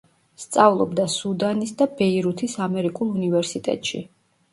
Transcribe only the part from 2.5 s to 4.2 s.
ამერიკულ უნივერსიტეტში.